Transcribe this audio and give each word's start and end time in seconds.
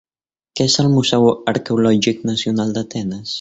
Què 0.59 0.65
és 0.69 0.77
el 0.83 0.89
Museu 0.93 1.27
Arqueològic 1.53 2.25
Nacional 2.31 2.75
d'Atenes? 2.79 3.29